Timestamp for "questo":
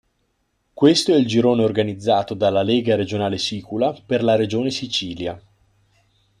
0.73-1.13